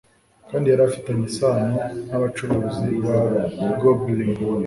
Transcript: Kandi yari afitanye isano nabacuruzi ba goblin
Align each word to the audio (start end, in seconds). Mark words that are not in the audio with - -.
Kandi 0.49 0.65
yari 0.71 0.81
afitanye 0.89 1.23
isano 1.29 1.75
nabacuruzi 2.07 2.89
ba 3.05 3.17
goblin 3.81 4.31